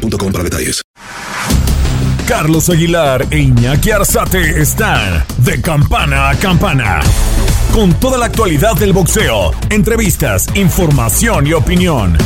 [0.00, 0.82] boostmobile para detalles.
[2.26, 7.00] Carlos Aguilar e Iñaki Arzate están de campana a campana.
[7.72, 12.16] Con toda la actualidad del boxeo, entrevistas, información y opinión.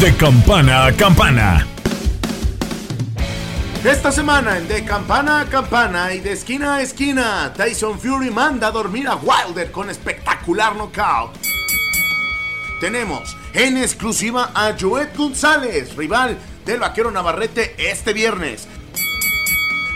[0.00, 1.66] De campana a campana.
[3.84, 8.66] Esta semana en De Campana a Campana y de esquina a esquina, Tyson Fury manda
[8.66, 11.36] a dormir a Wilder con espectacular knockout.
[12.80, 18.68] Tenemos en exclusiva a Joet González, rival del vaquero Navarrete este viernes.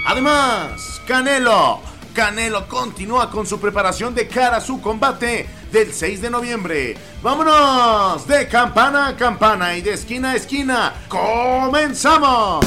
[0.07, 1.81] Además, Canelo.
[2.15, 6.97] Canelo continúa con su preparación de cara a su combate del 6 de noviembre.
[7.23, 10.95] Vámonos de campana a campana y de esquina a esquina.
[11.09, 12.65] ¡Comenzamos!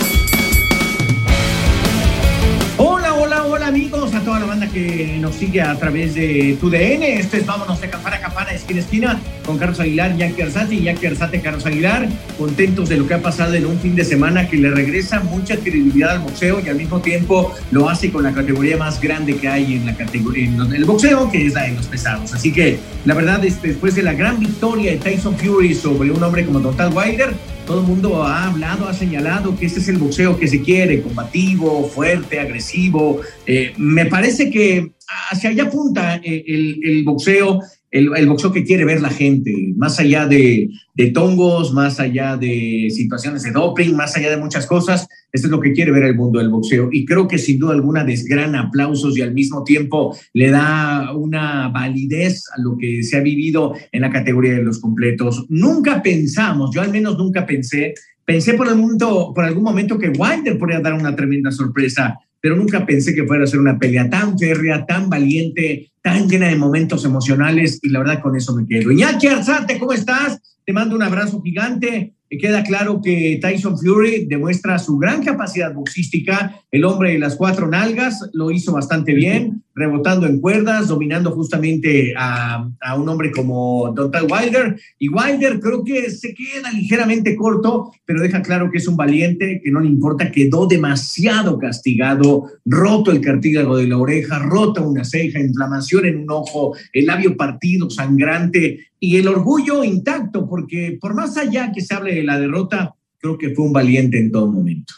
[2.78, 6.70] Hola, hola, hola amigos, a toda la banda que nos sigue a través de tu
[6.70, 7.20] DN.
[7.20, 10.84] Esto es Vámonos de campana a campana, esquina esquina, con Carlos Aguilar, Jackie Arzate y
[10.84, 12.08] Jackie Arzate, Carlos Aguilar.
[12.38, 15.58] Contentos de lo que ha pasado en un fin de semana que le regresa mucha
[15.58, 19.48] credibilidad al boxeo y al mismo tiempo lo hace con la categoría más grande que
[19.48, 22.34] hay en la categoría en el boxeo, que es la de los pesados.
[22.34, 26.24] Así que la verdad, es, después de la gran victoria de Tyson Fury sobre un
[26.24, 27.34] hombre como Total Wilder,
[27.66, 31.02] todo el mundo ha hablado, ha señalado que este es el boxeo que se quiere,
[31.02, 33.22] combativo, fuerte, agresivo.
[33.46, 34.93] Eh, me parece que
[35.30, 37.60] hacia allá apunta eh, el, boxeo,
[37.92, 42.88] el, boxeo que quiere ver la gente, más allá de, de, tongos, más allá de
[42.90, 45.08] situaciones de doping, más allá de muchas cosas.
[45.32, 46.90] Esto es lo que quiere ver el mundo del boxeo.
[46.92, 51.70] Y creo que sin duda alguna desgrana aplausos y al mismo tiempo le da una
[51.70, 55.46] validez a lo que se ha vivido en la categoría de los completos.
[55.50, 57.94] Nunca pensamos, yo al menos nunca pensé,
[58.26, 62.58] pensé por, el mundo, por algún momento que Wilder podría dar una tremenda sorpresa pero
[62.58, 66.58] nunca pensé que fuera a ser una pelea tan férrea, tan valiente, tan llena de
[66.58, 68.92] momentos emocionales y la verdad con eso me quedo.
[68.92, 70.42] Iñaki Arzate, ¿cómo estás?
[70.66, 76.56] Te mando un abrazo gigante queda claro que Tyson Fury demuestra su gran capacidad boxística.
[76.72, 82.14] El hombre de las cuatro nalgas lo hizo bastante bien, rebotando en cuerdas, dominando justamente
[82.18, 84.80] a, un hombre como Donald Wilder.
[85.00, 89.62] Y Wilder creo que se queda ligeramente corto, pero deja claro que es un valiente,
[89.64, 95.04] que no le importa, quedó demasiado castigado, roto el cartílago de la oreja, rota una
[95.04, 101.14] ceja, inflamación en un ojo, el labio partido, sangrante y el orgullo intacto, porque por
[101.16, 104.52] más allá que se hable de la derrota, creo que fue un valiente en todo
[104.52, 104.94] momento.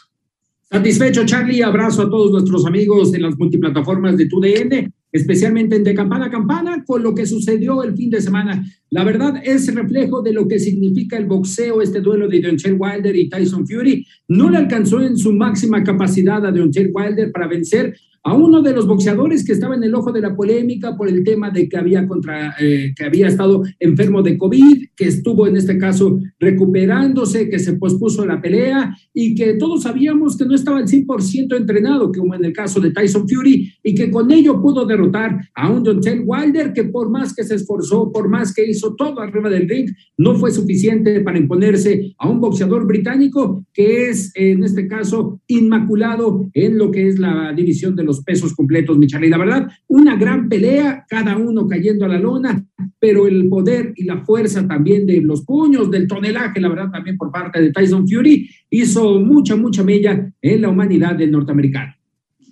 [0.68, 1.62] Satisfecho, Charlie.
[1.62, 6.30] Abrazo a todos nuestros amigos en las multiplataformas de TUDN, especialmente en De Campana a
[6.30, 8.64] Campana, con lo que sucedió el fin de semana.
[8.90, 13.14] La verdad es reflejo de lo que significa el boxeo, este duelo de Deontay Wilder
[13.14, 14.04] y Tyson Fury.
[14.26, 17.96] No le alcanzó en su máxima capacidad a Deontay Wilder para vencer
[18.26, 21.22] a uno de los boxeadores que estaba en el ojo de la polémica por el
[21.22, 25.56] tema de que había, contra, eh, que había estado enfermo de COVID, que estuvo en
[25.56, 30.78] este caso recuperándose, que se pospuso la pelea y que todos sabíamos que no estaba
[30.78, 34.84] al 100% entrenado, como en el caso de Tyson Fury, y que con ello pudo
[34.84, 38.96] derrotar a un Deontay Wilder que por más que se esforzó, por más que hizo
[38.96, 39.88] todo arriba del ring,
[40.18, 46.50] no fue suficiente para imponerse a un boxeador británico que es en este caso inmaculado
[46.54, 50.48] en lo que es la división de los pesos completos, mi La verdad, una gran
[50.48, 52.64] pelea, cada uno cayendo a la lona,
[52.98, 57.16] pero el poder y la fuerza también de los puños, del tonelaje, la verdad, también
[57.16, 61.94] por parte de Tyson Fury, hizo mucha, mucha mella en la humanidad del norteamericano.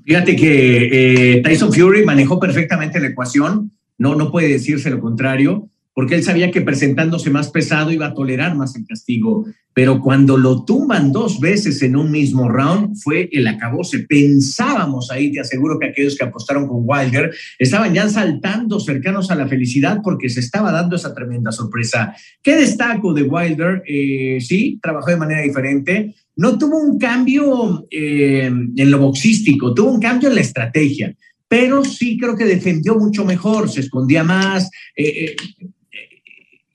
[0.05, 5.71] Fíjate que eh, Tyson Fury manejó perfectamente la ecuación, no, no puede decirse lo contrario
[5.95, 9.47] porque él sabía que presentándose más pesado iba a tolerar más el castigo.
[9.73, 14.01] Pero cuando lo tumban dos veces en un mismo round, fue el acabose.
[14.01, 19.37] Pensábamos ahí, te aseguro que aquellos que apostaron con Wilder estaban ya saltando cercanos a
[19.37, 22.15] la felicidad porque se estaba dando esa tremenda sorpresa.
[22.43, 23.83] ¿Qué destaco de Wilder?
[23.87, 26.15] Eh, sí, trabajó de manera diferente.
[26.37, 31.15] No tuvo un cambio eh, en lo boxístico, tuvo un cambio en la estrategia
[31.47, 35.37] pero sí creo que defendió mucho mejor, se escondía más, eh,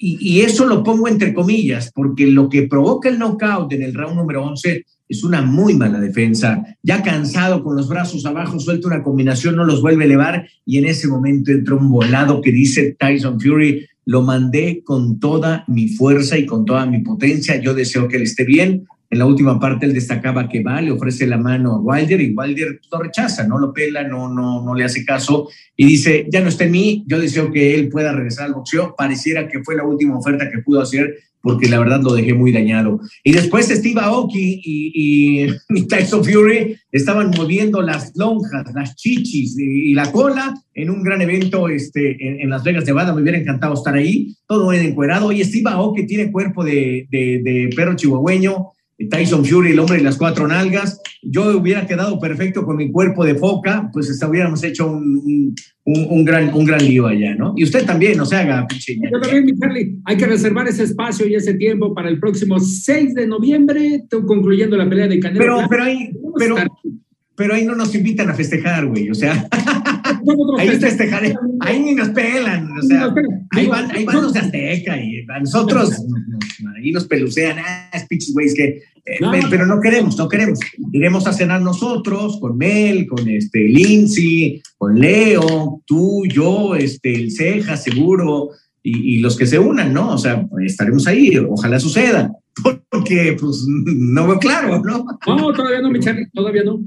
[0.02, 4.16] y, eso lo pongo entre comillas, porque lo que provoca el knockout en el round
[4.16, 6.64] número 11 es una muy mala defensa.
[6.82, 10.78] Ya cansado con los brazos abajo, suelta una combinación, no los vuelve a elevar y
[10.78, 15.90] en ese momento entra un volado que dice Tyson Fury, lo mandé con toda mi
[15.90, 17.60] fuerza y con toda mi potencia.
[17.60, 20.92] Yo deseo que él esté bien, en la última parte él destacaba que va, le
[20.92, 24.76] ofrece la mano a Wilder y Wilder lo rechaza, no lo pela, no, no, no
[24.76, 28.12] le hace caso y dice, ya no está en mí, yo deseo que él pueda
[28.12, 32.02] regresar al boxeo, pareciera que fue la última oferta que pudo hacer porque la verdad
[32.02, 33.00] lo dejé muy dañado.
[33.24, 39.94] Y después Steve Aoki y, y, Tyson Fury estaban moviendo las lonjas, las chichis y,
[39.94, 43.14] la cola en un gran evento este, en, Las Vegas, Nevada.
[43.14, 45.32] Me hubiera encantado estar ahí, todo en encuerado.
[45.32, 48.68] Y Steve Aoki tiene cuerpo de, de, de perro chihuahueño,
[49.08, 51.02] Tyson Fury, el hombre de las cuatro nalgas.
[51.22, 55.56] Yo hubiera quedado perfecto con mi cuerpo de foca, pues hubiéramos hecho un,
[55.86, 57.54] un, gran, un gran lío allá, ¿no?
[57.56, 61.28] Y usted también, no se haga Yo también, mi Charlie, hay que reservar ese espacio
[61.28, 65.40] y ese tiempo para el próximo 6 de noviembre, concluyendo la pelea de Canelo.
[65.40, 66.56] Pero, pero, ahí, pero,
[67.36, 69.48] pero ahí no nos invitan a festejar, güey, o sea.
[70.58, 73.14] ahí festejaré, ahí ni nos pelan, o sea,
[73.52, 75.92] ahí van, ahí van los de Azteca y a nosotros
[76.78, 79.20] ahí nos pelucean, ah, es güeyes que, eh,
[79.50, 80.60] pero no queremos, no queremos.
[80.92, 87.32] Iremos a cenar nosotros con Mel, con este Lindsay, con Leo, tú, yo, este, el
[87.32, 88.50] Ceja, seguro,
[88.84, 90.14] y, y los que se unan, ¿no?
[90.14, 92.32] O sea, estaremos ahí, ojalá suceda,
[92.90, 95.06] porque pues no veo claro, ¿no?
[95.28, 96.80] No, todavía no, mi Charlie, todavía no.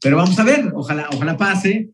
[0.00, 1.90] Pero vamos a ver, ojalá, ojalá pase.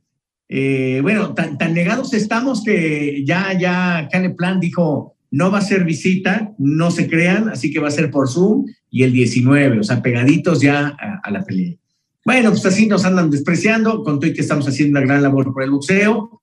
[0.49, 6.55] Eh, bueno, tan, negados estamos que ya, ya Plan dijo, no va a ser visita,
[6.59, 10.01] no se crean, así que va a ser por Zoom y el 19, o sea,
[10.01, 11.75] pegaditos ya a, la pelea.
[12.25, 15.63] Bueno, pues así nos andan despreciando, con y que estamos haciendo una gran labor por
[15.63, 16.41] el boxeo.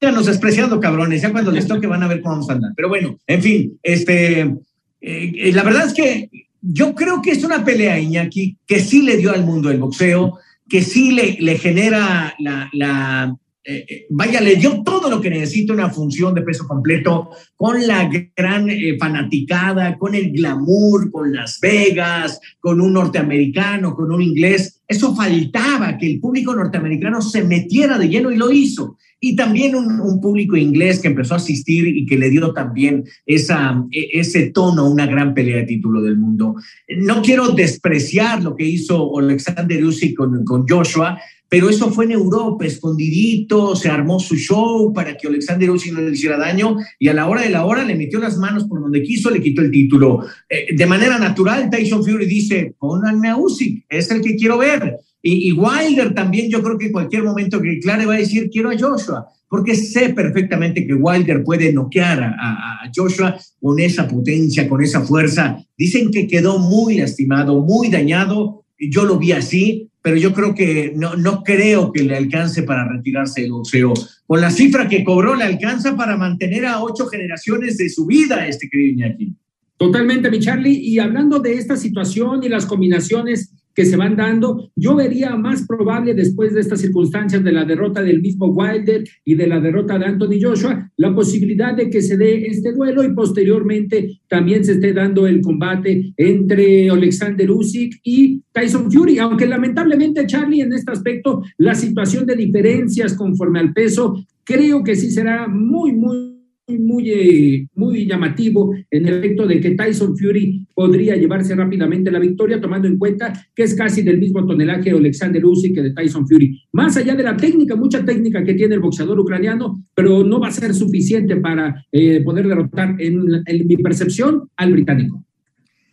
[0.00, 2.72] Ya nos despreciando, cabrones, ya cuando les toque van a ver cómo vamos a andar.
[2.76, 4.54] Pero bueno, en fin, este,
[5.00, 6.30] eh, la verdad es que
[6.60, 10.38] yo creo que es una pelea, Iñaki, que sí le dio al mundo el boxeo,
[10.68, 13.36] que sí le, le genera la,
[13.68, 17.84] eh, eh, vaya, le dio todo lo que necesita una función de peso completo, con
[17.84, 24.22] la gran eh, fanaticada, con el glamour, con Las Vegas, con un norteamericano, con un
[24.22, 24.82] inglés.
[24.86, 28.98] Eso faltaba, que el público norteamericano se metiera de lleno y lo hizo.
[29.18, 33.82] Y también un, público inglés que empezó a asistir y que le dio también esa,
[33.90, 36.54] e, ese tono, una gran pelea de título del mundo.
[36.98, 41.18] No quiero despreciar lo que hizo Alexander Usyk con, con Joshua,
[41.48, 46.00] pero eso fue en Europa, escondidito, se armó su show para que Alexander Usyk no
[46.00, 48.80] le hiciera daño y a la hora de la hora le metió las manos por
[48.80, 50.24] donde quiso, le quitó el título.
[50.48, 54.96] Eh, de manera natural, Tyson Fury dice, pónganme a Usyk, es el que quiero ver.
[55.28, 58.70] Y, Wilder también, yo creo que en cualquier momento que Clare va a decir, quiero
[58.70, 64.68] a Joshua, porque sé perfectamente que Wilder puede noquear a, a Joshua con esa potencia,
[64.68, 65.58] con esa fuerza.
[65.76, 70.92] Dicen que quedó muy lastimado, muy dañado, yo lo vi así, pero yo creo que
[70.94, 73.92] no, no creo que le alcance para retirarse del boxeo.
[74.28, 78.46] Con la cifra que cobró, le alcanza para mantener a ocho generaciones de su vida,
[78.46, 79.34] este querido Iñaki.
[79.76, 80.78] Totalmente, mi Charlie.
[80.78, 84.72] Y hablando de esta situación y las combinaciones que se van dando.
[84.74, 89.34] Yo vería más probable después de estas circunstancias de la derrota del mismo Wilder y
[89.34, 93.12] de la derrota de Anthony Joshua, la posibilidad de que se dé este duelo y
[93.12, 100.26] posteriormente también se esté dando el combate entre Alexander Usyk y Tyson Fury, aunque lamentablemente
[100.26, 105.46] Charlie en este aspecto la situación de diferencias conforme al peso creo que sí será
[105.48, 106.35] muy muy
[106.68, 112.18] muy, eh, muy llamativo en el efecto de que Tyson Fury podría llevarse rápidamente la
[112.18, 115.92] victoria, tomando en cuenta que es casi del mismo tonelaje de Alexander Usyk que de
[115.92, 116.60] Tyson Fury.
[116.72, 120.48] Más allá de la técnica, mucha técnica que tiene el boxeador ucraniano, pero no va
[120.48, 123.24] a ser suficiente para eh, poder derrotar, en,
[123.66, 125.22] mi percepción, al británico.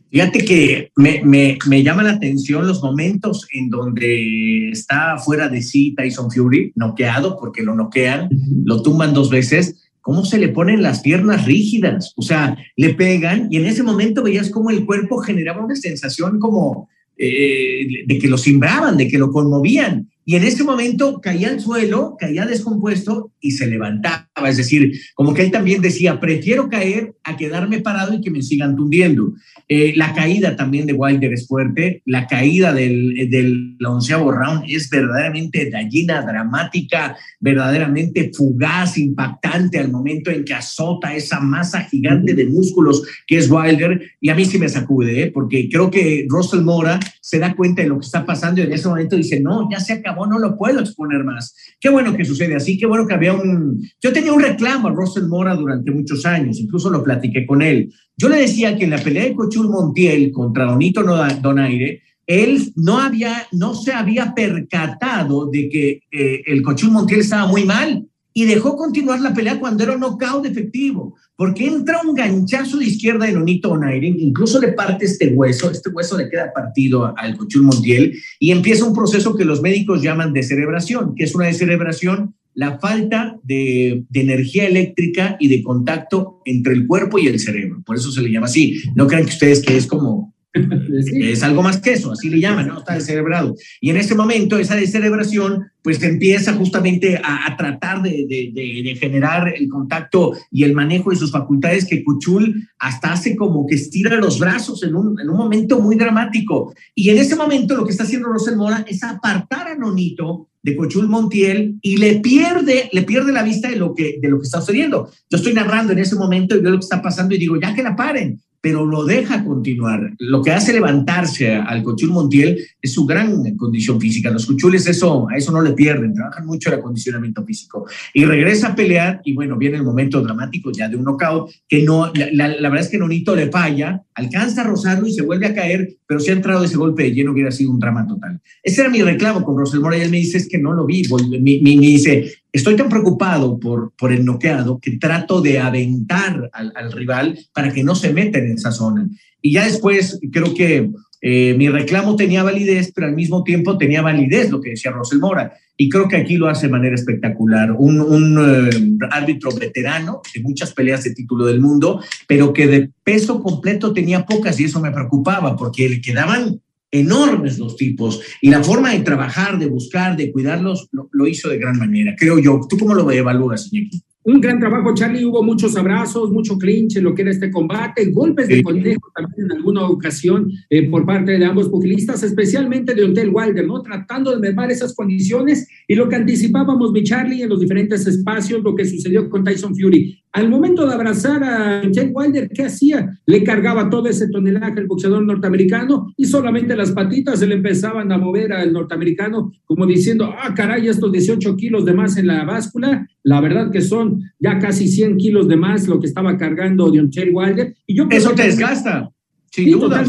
[0.09, 5.61] Fíjate que me, me, me, llama la atención los momentos en donde está fuera de
[5.63, 8.29] sí Tyson Fury, noqueado, porque lo noquean,
[8.63, 13.47] lo tumban dos veces, cómo se le ponen las piernas rígidas, o sea, le pegan
[13.49, 18.27] y en ese momento veías cómo el cuerpo generaba una sensación como eh, de que
[18.27, 20.11] lo simbraban, de que lo conmovían.
[20.25, 24.29] Y en ese momento caía al suelo, caía descompuesto y se levantaba.
[24.47, 28.41] Es decir, como que él también decía, prefiero caer a quedarme parado y que me
[28.41, 29.33] sigan tundiendo.
[29.67, 32.01] Eh, la caída también de Wilder es fuerte.
[32.05, 40.31] La caída del, del onceavo round es verdaderamente gallina, dramática, verdaderamente fugaz, impactante al momento
[40.31, 44.01] en que azota esa masa gigante de músculos que es Wilder.
[44.19, 45.31] Y a mí sí me sacude, ¿eh?
[45.31, 48.73] porque creo que Russell Mora se da cuenta de lo que está pasando y en
[48.73, 51.55] ese momento dice, no, ya se acabó, no lo puedo exponer más.
[51.79, 53.81] Qué bueno que sucede así, qué bueno que había un...
[54.01, 57.93] Yo tenía un reclamo a Russell Mora durante muchos años, incluso lo platiqué con él.
[58.15, 62.99] Yo le decía que en la pelea de Cochul Montiel contra Donito Donaire, él no,
[62.99, 68.45] había, no se había percatado de que eh, el Cochul Montiel estaba muy mal y
[68.45, 71.17] dejó continuar la pelea cuando era un knockout efectivo.
[71.35, 75.89] porque entra un ganchazo de izquierda de Nonito Onairen, incluso le parte este hueso, este
[75.89, 80.31] hueso le queda partido al Cochul Montiel y empieza un proceso que los médicos llaman
[80.31, 86.41] de cerebración, que es una descerebración, la falta de, de, energía eléctrica y de contacto
[86.45, 87.81] entre el cuerpo y el cerebro.
[87.85, 88.81] Por eso se le llama así.
[88.95, 90.33] No crean que ustedes que es como
[91.13, 92.79] es algo más que eso, así le llaman, ¿no?
[92.79, 93.55] Está descerebrado.
[93.81, 99.67] Y en ese momento, esa descerebración, pues empieza justamente a, tratar de, de, generar el
[99.67, 104.39] contacto y el manejo de sus facultades que Cuchul hasta hace como que estira los
[104.39, 106.73] brazos en un, en un momento muy dramático.
[106.93, 110.75] Y en ese momento lo que está haciendo Rosel Mora es apartar a Nonito de
[110.77, 114.45] Cochul Montiel y le pierde, le pierde la vista de lo que, de lo que
[114.45, 115.11] está sucediendo.
[115.29, 117.75] Yo estoy narrando en ese momento y veo lo que está pasando y digo, ya
[117.75, 120.13] que la paren, pero lo deja continuar.
[120.19, 124.31] Lo que hace levantarse al Cochul Montiel es su gran condición física.
[124.31, 127.85] Los Cochules eso, a eso no le pierden, trabajan mucho el acondicionamiento físico.
[128.13, 131.83] Y regresa a pelear y bueno, viene el momento dramático ya de un knockout que
[131.83, 135.53] no, la, verdad es que Nonito le falla, alcanza a rozarlo y se vuelve a
[135.53, 138.39] caer, pero si ha entrado ese golpe de lleno hubiera sido un drama total.
[138.63, 140.85] Ese era mi reclamo con Rosel Mora y él me dice es que no lo
[140.85, 146.51] vi, me, me dice, Estoy tan preocupado por, por el noqueado que trato de aventar
[146.53, 149.09] al, al, rival para que no se meta en esa zona.
[149.41, 150.91] Y ya después creo que
[151.25, 155.19] eh, mi reclamo tenía validez, pero al mismo tiempo tenía validez lo que decía Rosel
[155.19, 155.53] Mora.
[155.77, 157.71] Y creo que aquí lo hace de manera espectacular.
[157.71, 162.91] Un, un uh, árbitro veterano de muchas peleas de título del mundo, pero que de
[163.05, 166.61] peso completo tenía pocas y eso me preocupaba porque le quedaban
[166.93, 171.57] enormes los tipos y la forma de trabajar, de buscar, de cuidarlos, lo, hizo de
[171.57, 172.61] gran manera, creo yo.
[172.69, 174.01] ¿Tú cómo lo evalúas, Iñaki?
[174.25, 175.25] Un gran trabajo, Charlie.
[175.25, 179.51] Hubo muchos abrazos, mucho clinch en lo que era este combate, golpes de conejo también
[179.51, 183.81] en alguna ocasión eh, por parte de ambos pugilistas, especialmente de Ontel Wilder, ¿no?
[183.81, 188.63] Tratando de mermar esas condiciones y lo que anticipábamos, mi Charlie, en los diferentes espacios,
[188.63, 190.23] lo que sucedió con Tyson Fury.
[190.31, 193.19] Al momento de abrazar a Ontel Wilder, ¿qué hacía?
[193.25, 198.11] Le cargaba todo ese tonelaje al boxeador norteamericano y solamente las patitas se le empezaban
[198.11, 202.45] a mover al norteamericano, como diciendo, ah, caray, estos 18 kilos de más en la
[202.45, 206.91] báscula, la verdad que son ya casi 100 kilos de más lo que estaba cargando
[207.09, 207.75] Cherry Wilder.
[207.87, 209.09] Y yo Eso te desgasta.
[209.53, 210.03] Sin duda,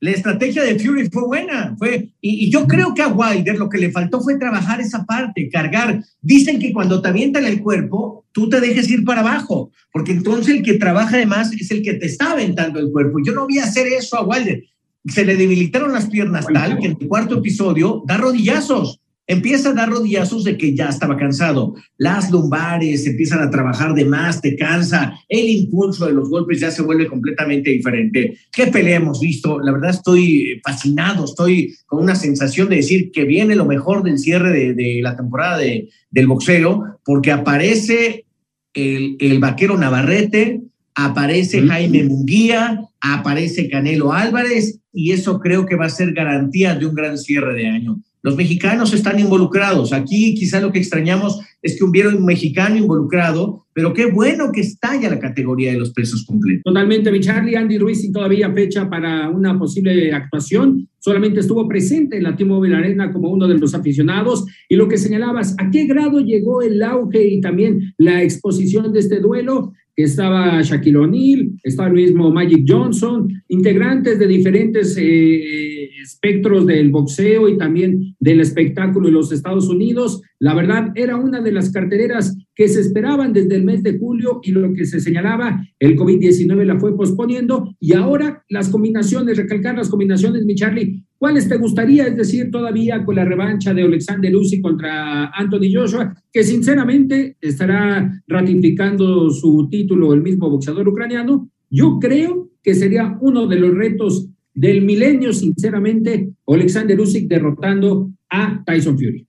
[0.00, 3.76] la, estrategia de Fury fue buena, fue, y, yo creo que a Wilder lo que
[3.76, 6.02] le faltó fue trabajar esa parte, cargar.
[6.22, 10.54] Dicen que cuando te avientan el cuerpo, tú te dejes ir para abajo, porque entonces
[10.54, 13.18] el que trabaja además es el que te está aventando el cuerpo.
[13.22, 14.64] Yo no voy a hacer eso a Wilder.
[15.04, 19.74] Se le debilitaron las piernas tal que en el cuarto episodio da rodillazos empieza a
[19.74, 21.74] dar rodillazos de que ya estaba cansado.
[21.96, 26.70] Las lumbares empiezan a trabajar de más, te cansa, el impulso de los golpes ya
[26.70, 28.36] se vuelve completamente diferente.
[28.52, 29.60] ¿Qué pelea hemos visto?
[29.60, 34.18] La verdad estoy fascinado, estoy con una sensación de decir que viene lo mejor del
[34.18, 38.26] cierre de, la temporada de, del boxeo, porque aparece
[38.74, 40.60] el, el vaquero Navarrete,
[40.94, 46.86] aparece Jaime Munguía, aparece Canelo Álvarez, y eso creo que va a ser garantía de
[46.86, 48.00] un gran cierre de año.
[48.24, 49.92] Los mexicanos están involucrados.
[49.92, 54.62] Aquí quizá lo que extrañamos es que hubiera un mexicano involucrado, pero qué bueno que
[54.62, 56.62] está ya la categoría de los pesos completos.
[56.64, 60.88] Totalmente, mi Charlie, Andy Ruiz y todavía fecha para una posible actuación.
[61.00, 64.46] Solamente estuvo presente en la T-Mobile Arena como uno de los aficionados.
[64.70, 69.00] Y lo que señalabas, ¿a qué grado llegó el auge y también la exposición de
[69.00, 69.74] este duelo?
[69.96, 76.90] Que estaba Shaquille O'Neal, estaba el mismo Magic Johnson, integrantes de diferentes eh, espectros del
[76.90, 80.22] boxeo y también del espectáculo en los Estados Unidos.
[80.38, 84.40] La verdad, era una de las cartereras que se esperaban desde el mes de julio
[84.42, 89.76] y lo que se señalaba, el COVID-19 la fue posponiendo y ahora las combinaciones, recalcar
[89.76, 92.06] las combinaciones, mi Charlie, ¿cuáles te gustaría?
[92.06, 98.22] Es decir, todavía con la revancha de Alexander Uzi contra Anthony Joshua, que sinceramente estará
[98.28, 101.48] ratificando su título el mismo boxeador ucraniano.
[101.70, 108.62] Yo creo que sería uno de los retos del milenio, sinceramente, Alexander Usyk derrotando a
[108.66, 109.26] Tyson Fury.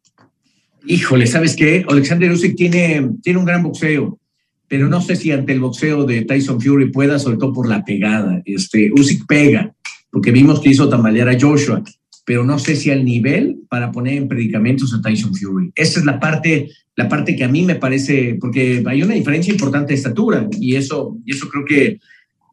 [0.87, 1.85] Híjole, ¿sabes qué?
[1.87, 4.19] Alexander Usyk tiene, tiene un gran boxeo,
[4.67, 7.85] pero no sé si ante el boxeo de Tyson Fury pueda, sobre todo por la
[7.85, 8.41] pegada.
[8.43, 9.73] Este, Usyk pega,
[10.15, 11.83] porque vimos que hizo tambalear a Joshua,
[12.25, 15.73] pero no sé si al nivel para poner en predicamentos a Tyson Fury.
[15.75, 19.51] Esa es la parte, la parte que a mí me parece, porque hay una diferencia
[19.51, 21.99] importante de estatura y eso, y eso creo que,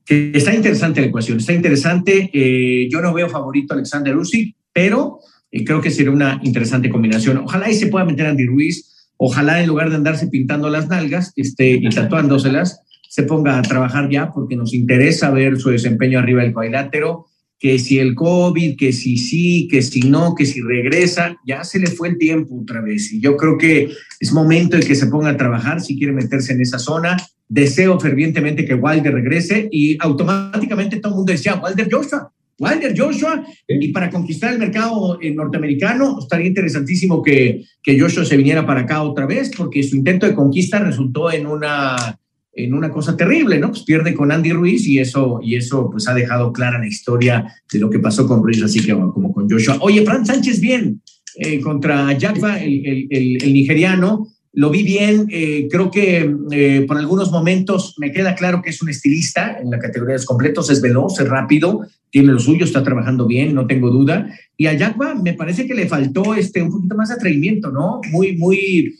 [0.04, 2.30] que está interesante la ecuación, está interesante.
[2.32, 6.90] Eh, yo no veo favorito a Alexander Usyk, pero y creo que sería una interesante
[6.90, 7.36] combinación.
[7.38, 11.32] Ojalá y se pueda meter Andy Ruiz, ojalá en lugar de andarse pintando las nalgas
[11.36, 16.42] este, y tatuándoselas, se ponga a trabajar ya porque nos interesa ver su desempeño arriba
[16.42, 17.28] del cuadrilátero,
[17.62, 21.78] que si el COVID, que si sí, que si no, que si regresa, ya se
[21.78, 23.12] le fue el tiempo otra vez.
[23.12, 23.88] Y yo creo que
[24.18, 27.16] es momento de que se ponga a trabajar si quiere meterse en esa zona.
[27.48, 33.46] Deseo fervientemente que Wilder regrese y automáticamente todo el mundo decía, Wilder Joshua, Wilder Joshua,
[33.68, 38.80] y para conquistar el mercado eh, norteamericano estaría interesantísimo que, que Joshua se viniera para
[38.80, 42.18] acá otra vez, porque su intento de conquista resultó en una,
[42.54, 43.70] en una cosa terrible, ¿no?
[43.70, 47.46] Pues pierde con Andy Ruiz y eso, y eso pues ha dejado clara la historia
[47.72, 49.78] de lo que pasó con Ruiz, así que como con Joshua.
[49.80, 51.00] Oye, Fran Sánchez bien
[51.36, 56.98] eh, contra Jacfa, el, el, el nigeriano, lo vi bien, eh, creo que eh, por
[56.98, 60.82] algunos momentos me queda claro que es un estilista en la categoría de completos, es
[60.82, 61.80] veloz, es rápido,
[62.10, 64.28] tiene lo suyo, está trabajando bien, no tengo duda.
[64.58, 68.02] Y a Yagua me parece que le faltó este, un poquito más de atrevimiento, ¿no?
[68.10, 68.94] Muy, muy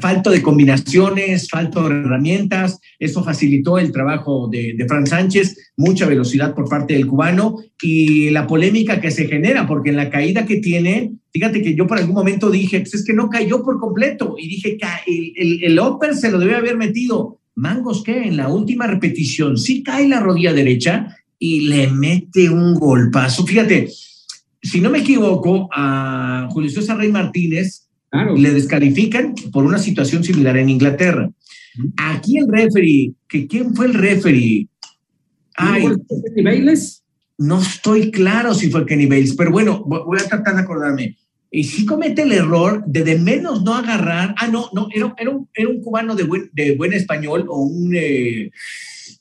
[0.00, 2.78] falto de combinaciones, falto de herramientas.
[2.98, 8.30] Eso facilitó el trabajo de, de Fran Sánchez, mucha velocidad por parte del cubano y
[8.30, 11.98] la polémica que se genera, porque en la caída que tiene, fíjate que yo por
[11.98, 16.14] algún momento dije, pues es que no cayó por completo y dije, el, el, el
[16.14, 17.40] se lo debe haber metido.
[17.56, 22.74] Mangos que en la última repetición sí cae la rodilla derecha y le mete un
[22.74, 23.46] golpazo.
[23.46, 23.88] Fíjate,
[24.60, 27.83] si no me equivoco, a Julio César Rey Martínez
[28.36, 31.30] le descalifican por una situación similar en Inglaterra.
[31.96, 34.68] Aquí el referee, que ¿quién fue el referee?
[35.56, 35.84] Ay,
[36.34, 37.02] ¿Kenny Bales?
[37.36, 41.16] No estoy claro si fue Kenny Bales, pero bueno, voy a tratar de acordarme.
[41.50, 45.30] Y si comete el error de de menos no agarrar, ah, no, no, era, era,
[45.30, 48.50] un, era un, cubano de buen, de buen español o un, eh,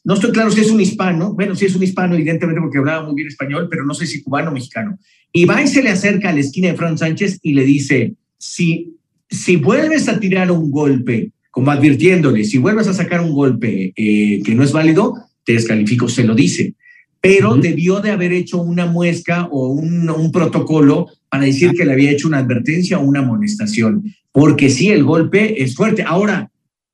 [0.03, 3.05] no estoy claro si es un hispano, bueno, si es un hispano, evidentemente porque hablaba
[3.05, 4.97] muy bien español, pero no sé si cubano o mexicano.
[5.31, 8.15] Y va y se le acerca a la esquina de Fran Sánchez y le dice,
[8.43, 8.97] si,
[9.29, 14.41] si vuelves a tirar un golpe, como advirtiéndole, si vuelves a sacar un golpe eh,
[14.43, 16.75] que no es válido, te descalifico, se lo dice.
[17.21, 21.93] Pero debió de haber hecho una muesca o un, un protocolo para decir que le
[21.93, 26.03] había hecho una advertencia o una amonestación, porque sí, el golpe es fuerte.
[26.05, 26.51] Ahora,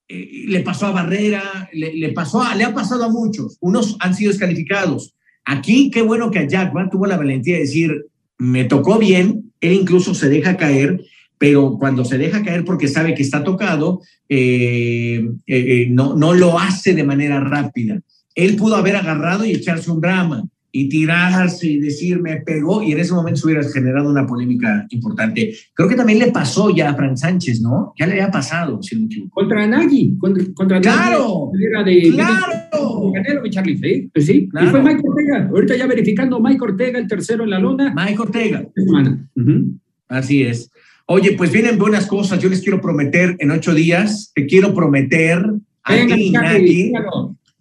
[0.07, 3.97] eh, le pasó a Barrera, le, le, pasó a, le ha pasado a muchos, unos
[4.01, 5.15] han sido descalificados.
[5.45, 8.05] Aquí, qué bueno que a Jack tuvo la valentía de decir,
[8.37, 11.01] me tocó bien, él incluso se deja caer
[11.39, 16.33] pero cuando se deja caer porque sabe que está tocado, eh, eh, eh, no, no
[16.33, 17.99] lo hace de manera rápida.
[18.35, 22.91] Él pudo haber agarrado y echarse un drama y tirarse y decir me pegó y
[22.91, 25.55] en ese momento se hubiera generado una polémica importante.
[25.73, 27.93] Creo que también le pasó ya a Fran Sánchez, ¿no?
[27.97, 33.11] Ya le había pasado, si no me Contra Nagy, contra, contra claro, de, claro.
[33.43, 34.47] De Charlie Frey, pues sí.
[34.49, 34.67] Claro.
[34.67, 37.93] Y fue Mike Ortega, ahorita ya verificando Mike Ortega, el tercero en la lona.
[37.95, 38.61] Mike Ortega.
[38.75, 39.79] Uh -huh.
[40.09, 40.69] Así es.
[41.11, 42.37] Oye, pues vienen buenas cosas.
[42.39, 45.43] Yo les quiero prometer en ocho días, te quiero prometer
[45.83, 46.93] a Venga, ti, Naki,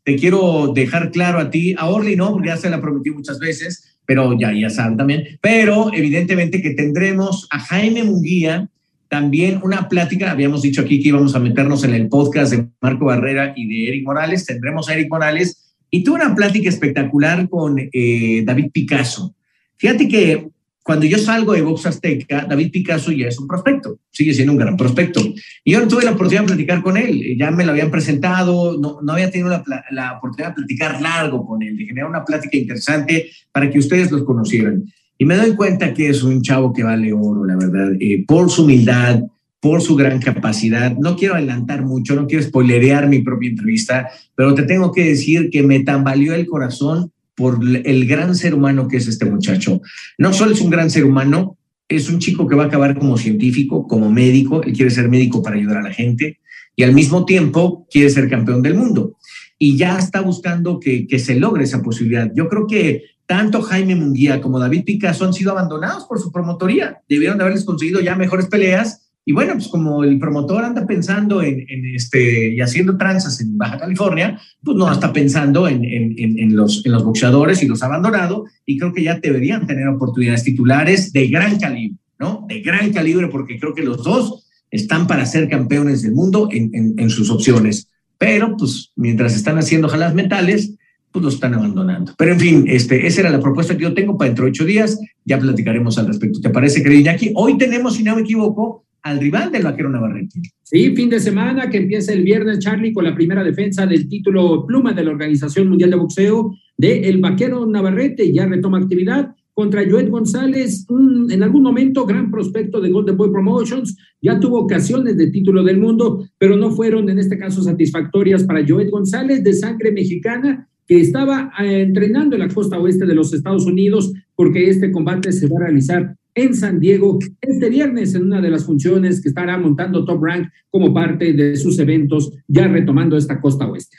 [0.04, 3.38] te quiero dejar claro a ti, a Orly no, porque ya se la prometí muchas
[3.38, 5.38] veces, pero ya, ya saben también.
[5.40, 8.68] Pero evidentemente que tendremos a Jaime Munguía,
[9.08, 13.06] también una plática, habíamos dicho aquí que íbamos a meternos en el podcast de Marco
[13.06, 17.78] Barrera y de Eric Morales, tendremos a Eric Morales, y tuve una plática espectacular con
[17.78, 19.34] eh, David Picasso.
[19.78, 20.48] Fíjate que
[20.88, 24.58] cuando yo salgo de Vox Azteca, David Picasso ya es un prospecto, sigue siendo un
[24.58, 25.20] gran prospecto.
[25.62, 28.78] Y yo no tuve la oportunidad de platicar con él, ya me lo habían presentado,
[28.80, 32.24] no, no había tenido la, la, oportunidad de platicar largo con él, de generar una
[32.24, 34.82] plática interesante para que ustedes los conocieran.
[35.18, 38.48] Y me doy cuenta que es un chavo que vale oro, la verdad, eh, por
[38.48, 39.24] su humildad,
[39.60, 40.96] por su gran capacidad.
[40.96, 45.50] No quiero adelantar mucho, no quiero spoilerear mi propia entrevista, pero te tengo que decir
[45.50, 49.80] que me tambaleó el corazón por el gran ser humano que es este muchacho.
[50.18, 51.56] No solo es un gran ser humano,
[51.88, 55.40] es un chico que va a acabar como científico, como médico, él quiere ser médico
[55.40, 56.40] para ayudar a la gente
[56.74, 59.16] y al mismo tiempo quiere ser campeón del mundo.
[59.56, 62.30] Y ya está buscando que, que se logre esa posibilidad.
[62.34, 67.02] Yo creo que tanto Jaime Munguía como David Picasso han sido abandonados por su promotoría.
[67.08, 71.42] Debieron de haberles conseguido ya mejores peleas y bueno, pues como el promotor anda pensando
[71.42, 76.38] en, en este y haciendo tranzas en Baja California, pues no está pensando en, en,
[76.38, 78.46] en, los, en los boxeadores y los ha abandonado.
[78.64, 82.46] Y creo que ya deberían tener oportunidades titulares de gran calibre, ¿no?
[82.48, 87.10] De gran calibre, porque creo que los dos están para ser campeones del mundo en,
[87.10, 87.90] sus opciones.
[88.16, 90.72] Pero pues mientras están haciendo jalas mentales,
[91.12, 92.14] pues los están abandonando.
[92.16, 94.64] Pero en fin, este, esa era la propuesta que yo tengo para dentro de ocho
[94.64, 94.98] días.
[95.26, 96.40] Ya platicaremos al respecto.
[96.40, 97.32] ¿Te parece, querido Iñaki?
[97.34, 100.40] Hoy tenemos, si no me equivoco, al rival del vaquero Navarrete.
[100.62, 104.66] Sí, fin de semana que empieza el viernes, Charlie, con la primera defensa del título
[104.66, 108.30] pluma de la Organización Mundial de Boxeo de el vaquero Navarrete.
[108.32, 113.96] Ya retoma actividad contra Joet González, en algún momento gran prospecto de Golden Boy Promotions,
[114.22, 118.64] ya tuvo ocasiones de título del mundo, pero no fueron en este caso satisfactorias para
[118.64, 123.34] Joet González, de sangre mexicana, que estaba eh, entrenando en la costa oeste de los
[123.34, 128.24] Estados Unidos, porque este combate se va a realizar en San Diego este viernes en
[128.24, 132.68] una de las funciones que estará montando Top Rank como parte de sus eventos, ya
[132.68, 133.96] retomando esta costa oeste.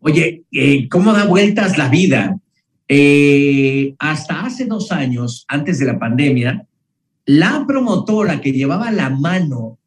[0.00, 2.38] Oye, eh, ¿cómo da vueltas la vida?
[2.88, 6.66] Eh, hasta hace dos años, antes de la pandemia,
[7.24, 9.78] la promotora que llevaba la mano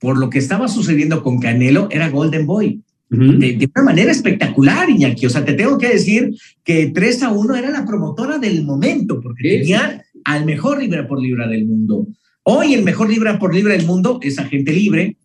[0.00, 2.82] por lo que estaba sucediendo con Canelo era Golden Boy.
[3.08, 5.26] de, una manera espectacular, Iñaki.
[5.26, 6.34] O sea, te tengo que decir
[6.64, 11.22] que 3 a 1 era la promotora del momento, porque tenía al mejor libra por
[11.22, 12.08] libra del mundo.
[12.42, 15.16] Hoy el mejor libra por libra del mundo es Agente Libre.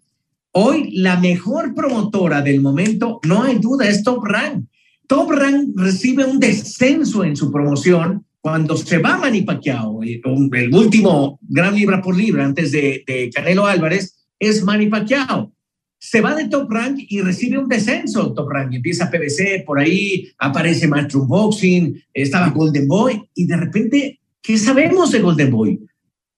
[0.52, 4.66] Hoy la mejor promotora del momento, no hay duda, es Top Rank.
[5.08, 10.74] Top Rank recibe un descenso en su promoción cuando se va Manny Pacquiao, eh, el
[10.74, 15.52] último gran libra por libra antes de, de Canelo Álvarez, es Manny Pacquiao.
[15.98, 18.74] Se va de Top Rank y recibe un descenso Top Rank.
[18.74, 25.12] Empieza PBC, por ahí aparece Matchroom Boxing, estaba Golden Boy y de repente ¿Qué sabemos
[25.12, 25.80] de Golden Boy?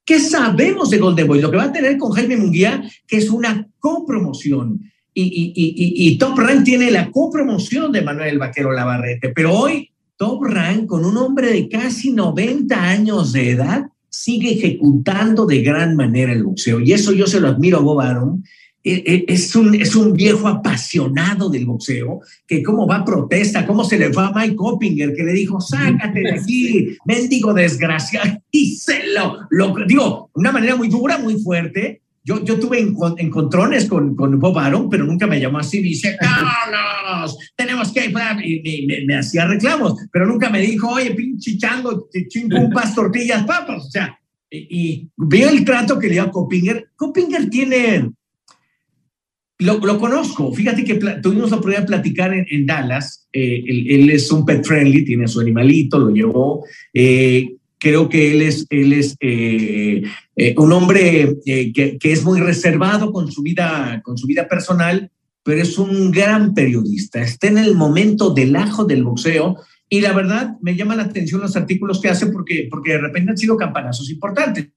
[0.05, 1.41] ¿Qué sabemos de Golden Boy?
[1.41, 4.81] Lo que va a tener con Jaime Munguía, que es una copromoción.
[5.15, 10.87] Y, y, Top Rank tiene la copromoción de Manuel Vaquero Lavarrete, pero hoy Top Rank,
[10.87, 16.43] con un hombre de casi 90 años de edad, sigue ejecutando de gran manera el
[16.43, 16.79] boxeo.
[16.79, 18.43] Y eso yo se lo admiro a Bob Arum
[18.83, 23.97] es un, es un viejo apasionado del boxeo, que cómo va a protesta, cómo se
[23.97, 29.07] le fue a Mike Coppinger, que le dijo, sácate de aquí, mendigo desgraciado, y se
[29.13, 32.01] lo, lo digo, una manera muy dura, muy fuerte.
[32.25, 37.37] Yo, yo tuve encontrones con, con Bob Aron, pero nunca me llamó así, dice, Carlos,
[37.53, 38.13] tenemos que ir,
[38.45, 43.87] y me, me, hacía reclamos, pero nunca me dijo, oye, pinche chango, chingumpas, tortillas, papas,
[43.87, 44.17] o sea,
[44.49, 46.91] y, y veo el trato que le dio a Coppinger.
[46.95, 48.09] Coppinger tiene
[49.63, 54.31] lo, lo, conozco, fíjate que tuvimos la oportunidad de platicar en, Dallas, eh, él, es
[54.31, 59.15] un pet friendly, tiene su animalito, lo llevó, eh, creo que él es, él es
[59.19, 60.03] eh,
[60.57, 65.09] un hombre que, que, es muy reservado con su, vida, con su vida personal,
[65.43, 69.57] pero es un gran periodista, está en el momento del ajo del boxeo,
[69.89, 73.31] y la verdad me llama la atención los artículos que hace porque, porque de repente
[73.31, 74.71] han sido campanazos importantes.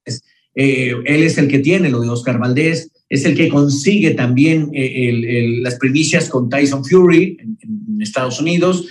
[0.55, 5.59] él es el que tiene lo de Oscar Valdés, es el que consigue también eh,
[5.61, 7.57] las primicias con Tyson Fury en,
[8.01, 8.87] Estados Unidos.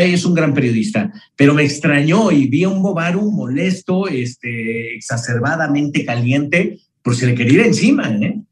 [0.00, 6.04] Es un gran periodista, pero me extrañó y vi a un Bobaru molesto, este, exacerbadamente
[6.04, 8.08] caliente, por si le quería ir encima.
[8.16, 8.42] ¿eh?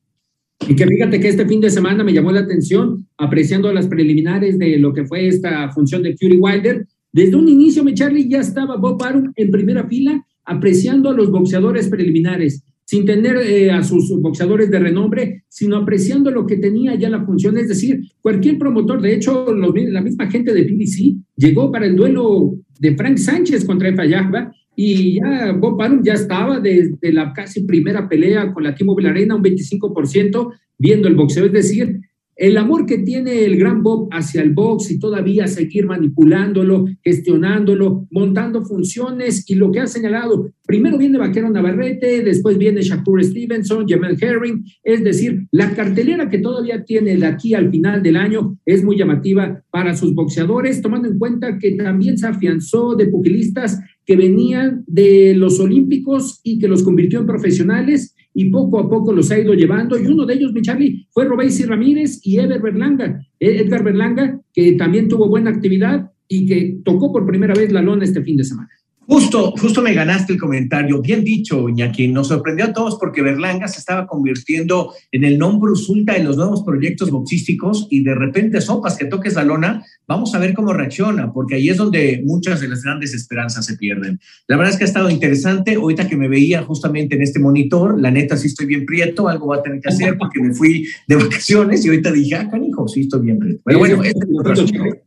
[0.69, 4.59] Y que fíjate que este fin de semana me llamó la atención, apreciando las preliminares
[4.59, 6.87] de lo que fue esta función de Fury Wilder.
[7.13, 11.31] Desde un inicio, me Charlie, ya estaba Bob Arum en primera fila, apreciando a los
[11.31, 16.95] boxeadores preliminares sin tener eh, a sus boxeadores de renombre, sino apreciando lo que tenía
[16.95, 17.59] ya la función.
[17.59, 22.55] Es decir, cualquier promotor, de hecho, la misma gente de PBC llegó para el duelo
[22.79, 27.63] de Frank Sánchez contra Efa Yagba y ya Bob Arum ya estaba desde la casi
[27.63, 31.47] primera pelea con la Timo Arena, un 25% viendo el boxeo.
[31.47, 32.01] Es decir,
[32.37, 38.07] el amor que tiene el gran Bob hacia el box y todavía seguir manipulándolo, gestionándolo,
[38.11, 43.87] montando funciones y lo que ha señalado, primero viene Vaquero Navarrete, después viene Shakur Stevenson,
[43.89, 48.59] Jamel Herring, es decir, la cartelera que todavía tiene de aquí al final del año
[48.67, 53.81] es muy llamativa para sus boxeadores, tomando en cuenta que también se afianzó de pugilistas
[54.05, 59.15] que venían de los Olímpicos y que los convirtió en profesionales y poco a poco
[59.15, 59.99] los ha ido llevando.
[59.99, 63.19] Y uno de ellos, mi Charlie, fue Robesi Ramírez y Edgar Berlanga.
[63.41, 67.81] E-, Edgar Berlanga, que también tuvo buena actividad y que tocó por primera vez la
[67.81, 68.69] lona este fin de semana.
[69.09, 71.01] Justo, justo me ganaste el comentario.
[71.01, 72.09] Bien dicho, Iñaki.
[72.09, 76.37] Nos sorprendió a todos porque Berlanga se estaba convirtiendo en el nombre resulta de los
[76.37, 79.85] nuevos proyectos boxísticos y de repente sopas que toques la lona.
[80.09, 83.77] Vamos a ver cómo reacciona, porque ahí es donde muchas de las grandes esperanzas se
[83.77, 84.19] pierden.
[84.49, 85.75] La verdad es que ha estado interesante.
[85.77, 89.49] Ahorita que me veía justamente en este monitor, la neta sí estoy bien prieto, algo
[89.49, 92.89] va a tener que hacer porque me fui de vacaciones y ahorita dije, ah, canijo,
[92.89, 93.61] sí estoy bien prieto.
[93.65, 94.27] Pero bueno, este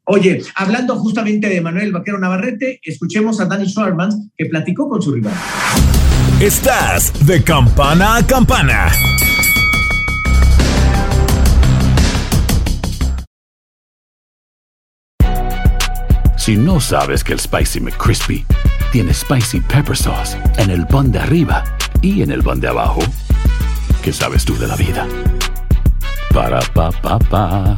[0.05, 3.88] Oye, hablando justamente de Manuel Vaquero Navarrete, escuchemos a Dani Schwartz
[4.37, 5.33] que platicó con su rival.
[6.39, 8.89] Estás de campana a campana.
[16.37, 18.45] Si no sabes que el Spicy McCrispy
[18.91, 21.63] tiene Spicy Pepper Sauce en el pan de arriba
[22.01, 23.01] y en el pan de abajo,
[24.01, 25.05] ¿qué sabes tú de la vida?
[26.33, 27.77] Para, pa, pa, pa.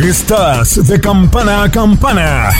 [0.00, 2.50] Estás de campana a campana.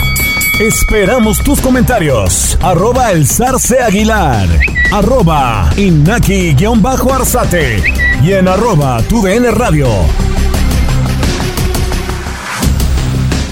[0.59, 2.57] Esperamos tus comentarios.
[2.63, 4.47] Arroba el zarce aguilar.
[4.91, 7.83] Arroba inaki-arzate.
[8.23, 9.87] Y en arroba tu radio.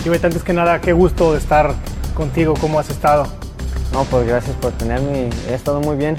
[0.04, 1.76] Y antes que nada, qué gusto estar
[2.16, 2.56] contigo.
[2.60, 3.28] ¿Cómo has estado?
[3.94, 5.30] No, pues gracias por tenerme.
[5.48, 6.18] He estado muy bien,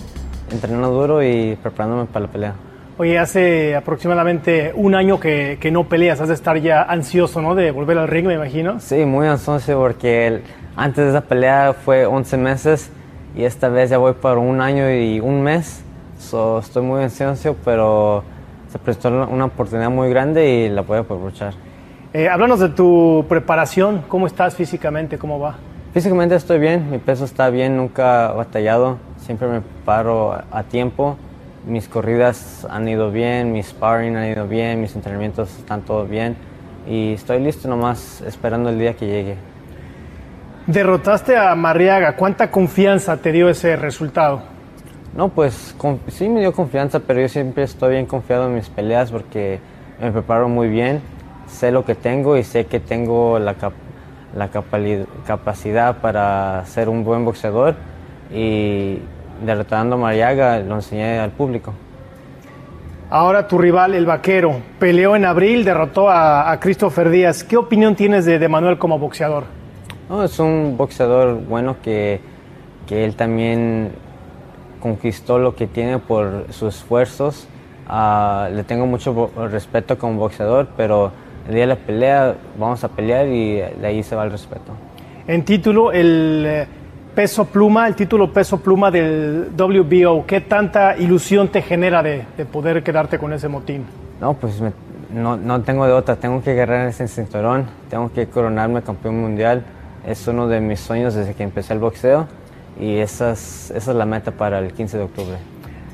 [0.53, 2.55] entrenando duro y preparándome para la pelea.
[2.99, 7.55] Oye, hace aproximadamente un año que, que, no peleas, has de estar ya ansioso, ¿no?
[7.55, 8.81] De volver al ring, me imagino.
[8.81, 10.43] Sí, muy ansioso porque el,
[10.77, 12.91] antes de esa pelea fue 11 meses
[13.37, 15.85] y esta vez ya voy por un año y un mes.
[16.19, 18.25] So, estoy muy ansioso, pero
[18.73, 21.53] se prestó una oportunidad muy grande y la a aprovechar.
[22.15, 25.19] Eh, háblanos de tu preparación, ¿cómo estás físicamente?
[25.19, 25.57] ¿Cómo va?
[25.93, 31.19] Físicamente estoy bien, mi peso está bien, nunca batallado, siempre me paro a tiempo
[31.67, 36.37] mis corridas han ido bien, mis sparring han ido bien, mis entrenamientos están todo bien
[36.89, 39.37] y estoy listo nomás esperando el día que llegue.
[40.67, 44.43] Derrotaste a Marriaga, ¿cuánta confianza te dio ese resultado?
[45.15, 45.75] No, pues
[46.09, 49.59] sí me dio confianza, pero yo siempre estoy bien confiado en mis peleas porque
[50.01, 51.01] me preparo muy bien,
[51.47, 53.55] sé lo que tengo y sé que tengo la,
[54.37, 54.51] la
[55.27, 57.75] capacidad para ser un buen boxeador
[58.33, 58.99] y
[59.45, 61.73] derrotando a Mariaga, lo enseñé al público.
[63.09, 67.45] Ahora tu rival, el vaquero, peleó en abril, derrotó a, Christopher Díaz.
[67.45, 69.45] ¿Qué opinión tienes de, Manuel como boxeador?
[70.09, 72.21] No, es un boxeador bueno que,
[72.87, 73.93] que, él también
[74.81, 77.47] conquistó lo que tiene por sus esfuerzos.
[77.89, 81.13] Uh, le tengo mucho respeto como boxeador, pero
[81.47, 84.73] el día de la pelea vamos a pelear y de ahí se va el respeto.
[85.29, 86.67] En título, el
[87.17, 92.83] peso pluma, el título peso pluma del WBO, ¿qué tanta ilusión te genera de, poder
[92.83, 93.87] quedarte con ese motín?
[94.21, 94.63] No, pues
[95.11, 99.65] no, no, tengo de otra, tengo que agarrar ese cinturón, tengo que coronarme campeón mundial,
[100.07, 102.29] es uno de mis sueños desde que empecé el boxeo
[102.79, 105.37] y esa es, esa es la meta para el 15 de octubre.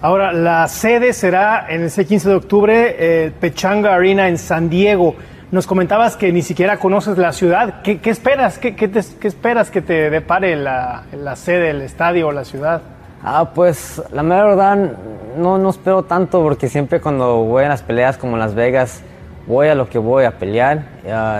[0.00, 5.14] Ahora, la sede será en ese 15 de octubre, el Pechanga Arena en San Diego.
[5.52, 7.82] Nos comentabas que ni siquiera conoces la ciudad.
[7.82, 8.56] ¿Qué, esperas?
[8.56, 8.74] ¿Qué,
[9.20, 11.04] esperas que te depare la,
[11.36, 12.80] sede, el estadio o la ciudad?
[13.22, 14.92] Ah, pues la verdad
[15.36, 19.02] no, no espero tanto porque siempre cuando voy a las peleas como Las Vegas,
[19.46, 20.86] voy a lo que voy a pelear.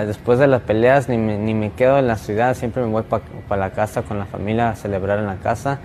[0.05, 3.01] después de las peleas ni me, ni me, quedo en la ciudad, siempre me voy
[3.01, 5.79] para la casa con la familia a celebrar en la casa.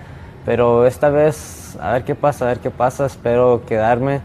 [0.44, 3.06] Pero esta vez, a ver qué pasa, a ver qué pasa.
[3.06, 4.20] Espero quedarme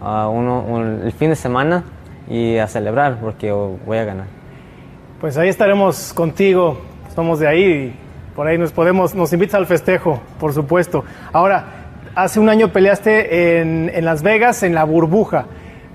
[0.00, 1.82] uh, uno, el fin de semana
[2.28, 4.26] y a celebrar porque voy a ganar.
[5.20, 6.80] Pues ahí estaremos contigo,
[7.14, 7.94] somos de ahí y
[8.36, 11.04] por ahí nos podemos, nos invitas al festejo, por supuesto.
[11.32, 11.64] Ahora,
[12.14, 15.46] hace un año peleaste en, en Las Vegas, en la burbuja.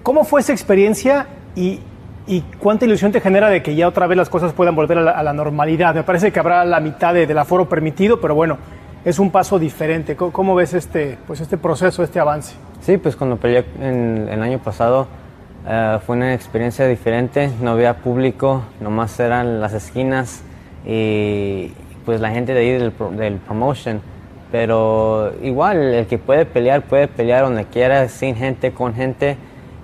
[0.03, 1.79] ¿Cómo fue esa experiencia y,
[2.27, 5.23] y, cuánta ilusión te genera de que ya otra vez las cosas puedan volver a
[5.23, 5.95] la, normalidad?
[5.95, 8.57] Me parece que habrá la mitad del aforo permitido, pero bueno,
[9.05, 10.17] es un paso diferente.
[10.17, 12.55] ¿Cómo, ves este, pues este proceso, este avance?
[12.81, 15.07] Sí, pues cuando peleé en, el año pasado
[15.65, 20.43] eh, fue una experiencia diferente, no había público, nomás eran las esquinas
[20.85, 21.71] y
[22.05, 24.01] pues la gente de ahí del, del promotion.
[24.51, 29.37] Pero igual, el que puede pelear, puede pelear donde quiera, sin gente, con gente.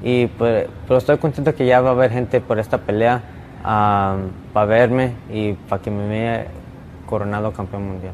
[0.03, 3.21] Y pues, pero estoy contento que ya va a haber gente por esta pelea
[3.63, 6.45] para verme y para que me vea
[7.07, 8.13] coronado campeón mundial.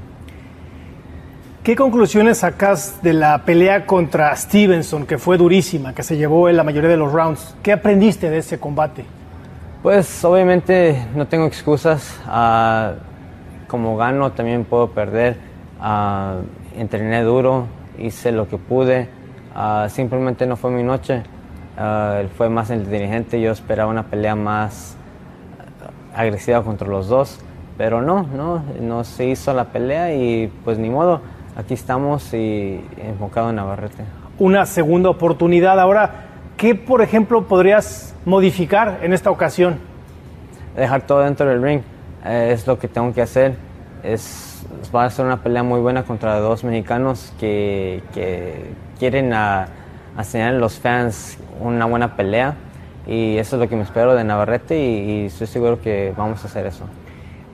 [1.65, 6.57] ¿Qué conclusiones sacas de la pelea contra Stevenson, que fue durísima, que se llevó en
[6.57, 7.55] la mayoría de los rounds?
[7.63, 9.03] ¿Qué aprendiste de ese combate?
[9.81, 12.21] Pues obviamente no tengo excusas.
[12.27, 12.93] Ah,
[13.65, 15.37] como gano también puedo perder.
[15.81, 16.35] Ah,
[16.77, 17.65] entrené duro,
[17.97, 19.09] hice lo que pude.
[19.55, 21.23] Ah, simplemente no fue mi noche.
[22.37, 23.41] fue más inteligente.
[23.41, 24.97] Yo esperaba una pelea más
[26.13, 27.39] agresiva contra los dos.
[27.75, 31.21] Pero no, no, no se hizo la pelea y pues ni modo.
[31.57, 34.03] Aquí estamos y enfocado en Navarrete.
[34.39, 35.79] Una segunda oportunidad.
[35.79, 36.25] Ahora,
[36.57, 39.79] ¿qué por ejemplo podrías modificar en esta ocasión?
[40.75, 41.81] Dejar todo dentro del ring.
[42.25, 43.55] Eh, es lo que tengo que hacer.
[44.03, 48.03] Es, va a ser una pelea muy buena contra dos mexicanos que,
[48.99, 49.67] quieren a,
[50.17, 52.55] enseñar a los fans una buena pelea.
[53.07, 56.47] Y eso es lo que me espero de Navarrete y, estoy seguro que vamos a
[56.47, 56.83] hacer eso.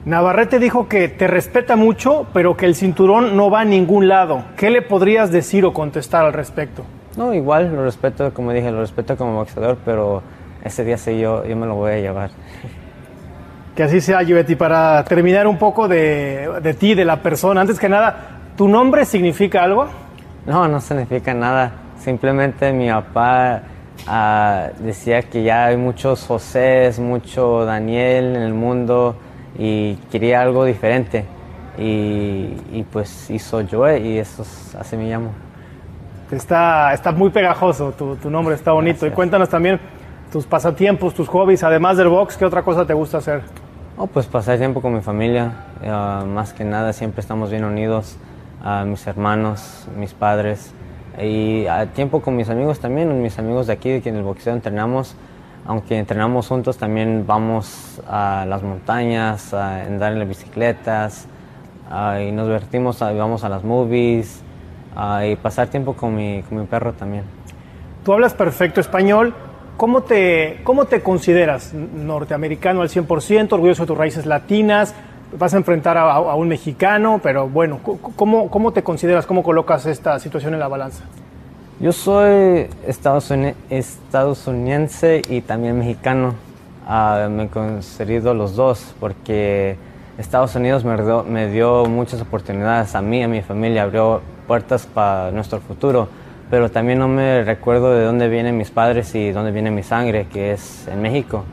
[0.04, 4.44] Navarrete dijo que te respeta mucho, pero que el cinturón no va a ningún lado.
[4.58, 6.84] ¿Qué le podrías decir o contestar al respecto?
[7.18, 10.24] No, igual lo respeto, como dije, lo respeto como boxeador, pero
[10.64, 12.32] ese día sí yo, yo me lo voy a llevar.
[13.76, 14.56] Que así sea, Givetti.
[14.56, 19.06] Para terminar un poco de, de ti, de la persona, antes que nada, ¿tu nombre
[19.06, 19.88] significa algo?
[20.48, 21.74] No, no significa nada.
[22.00, 23.62] Simplemente mi papá
[24.08, 29.16] ah, decía que ya hay muchos José, mucho Daniel en el mundo
[29.58, 31.26] y quería algo diferente.
[31.78, 34.44] Y, y pues hizo Joe y eso
[34.78, 35.32] así me llamo.
[36.32, 39.06] Está, está muy pegajoso, tu, tu nombre está bonito.
[39.08, 39.80] Y cuéntanos también
[40.32, 43.42] tus pasatiempos, tus hobbies, además del box, ¿qué otra cosa te gusta hacer?
[43.98, 45.52] Oh, pues pasar tiempo con mi familia,
[45.84, 48.18] uh, más que nada siempre estamos bien unidos,
[48.66, 50.74] uh, mis hermanos, mis padres,
[51.22, 54.24] y uh, tiempo con mis amigos también, mis amigos de aquí, de que en el
[54.24, 55.16] boxeo entrenamos,
[55.66, 61.28] aunque entrenamos juntos, también vamos a las montañas, a andar en las bicicletas,
[62.22, 64.42] y nos divertimos, vamos a las movies,
[65.26, 67.24] y pasar tiempo con mi, con mi perro también.
[68.04, 69.34] Tú hablas perfecto español,
[69.82, 71.74] ¿Cómo te, ¿Cómo te consideras?
[71.74, 74.94] ¿Norteamericano al 100%, orgulloso de tus raíces latinas?
[75.36, 77.80] Vas a enfrentar a, un mexicano, pero bueno,
[78.16, 79.26] ¿cómo, ¿cómo te consideras?
[79.26, 81.06] ¿Cómo colocas esta situación en la balanza?
[81.82, 86.36] Yo soy estadounidense y también mexicano.
[86.88, 89.76] Ah, me he considero los dos porque
[90.18, 94.86] Estados Unidos me dio, me dio muchas oportunidades a mí, a mi familia, abrió puertas
[94.86, 96.08] para nuestro futuro
[96.52, 100.28] pero también no me recuerdo de dónde vienen mis padres y dónde viene mi sangre,
[100.32, 101.46] que es en México.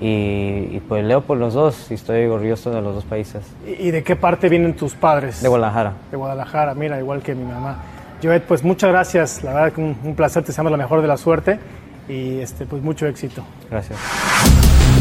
[0.00, 3.42] Y, pues leo por los dos y estoy orgulloso de los dos países.
[3.66, 5.42] ¿Y de qué parte vienen tus padres?
[5.42, 5.94] De Guadalajara.
[6.10, 7.78] De Guadalajara, mira, igual que mi mamá.
[8.24, 11.08] Joet, pues muchas gracias, la verdad que un, un placer, te deseamos la mejor de
[11.08, 11.60] la suerte
[12.08, 13.44] y este, pues mucho éxito.
[13.70, 13.98] Gracias.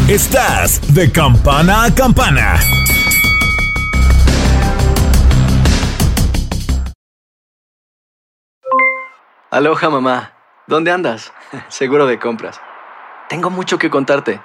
[0.10, 2.60] Estás de campana a campana.
[9.50, 10.34] Aloha mamá,
[10.68, 11.32] ¿dónde andas?
[11.70, 12.60] Seguro de compras.
[13.30, 14.42] Tengo mucho que contarte.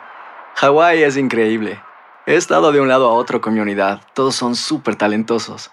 [0.54, 1.80] Hawái es increíble.
[2.26, 4.02] He estado de un lado a otro con mi unidad.
[4.14, 5.72] Todos son súper talentosos.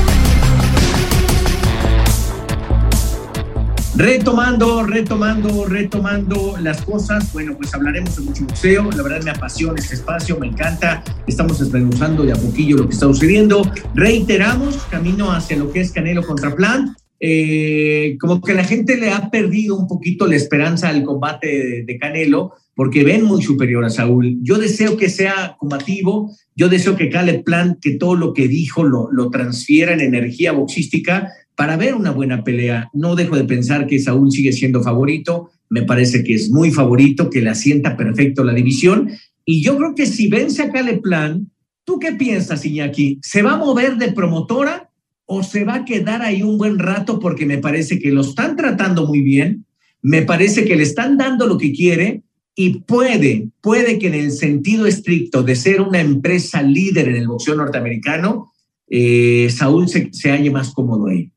[3.95, 8.89] Retomando, retomando, retomando las cosas, bueno, pues hablaremos de mucho boxeo.
[8.89, 11.03] La verdad me apasiona este espacio, me encanta.
[11.27, 13.69] Estamos desmenuzando de a poquillo lo que está sucediendo.
[13.93, 16.95] Reiteramos, camino hacia lo que es Canelo contra Plan.
[17.19, 21.97] Eh, como que la gente le ha perdido un poquito la esperanza al combate de,
[21.99, 24.39] Canelo porque ven muy superior a Saúl.
[24.41, 28.85] Yo deseo que sea combativo, yo deseo que Caleb Plan, que todo lo que dijo
[28.85, 31.27] lo, lo transfiera en energía boxística
[31.61, 32.89] para ver una buena pelea.
[32.91, 37.29] No dejo de pensar que Saúl sigue siendo favorito, me parece que es muy favorito,
[37.29, 39.11] que le asienta perfecto la división.
[39.45, 41.51] Y yo creo que si vence a Caleb Plan,
[41.83, 43.19] ¿tú qué piensas, Iñaki?
[43.21, 44.89] ¿Se va a mover de promotora
[45.27, 48.55] o se va a quedar ahí un buen rato porque me parece que lo están
[48.55, 49.67] tratando muy bien,
[50.01, 52.23] me parece que le están dando lo que quiere
[52.55, 57.27] y puede, puede que en el sentido estricto de ser una empresa líder en el
[57.27, 58.51] boxeo norteamericano,
[58.89, 61.30] eh, Saúl se, se halle más cómodo ahí.